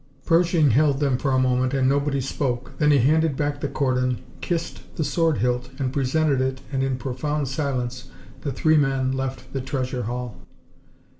[0.25, 2.75] Pershing held them for a moment and nobody spoke.
[2.79, 6.97] Then he handed back the cordon, kissed the sword hilt and presented it, and in
[6.97, 8.09] profound silence
[8.41, 10.37] the three men left the treasure hall.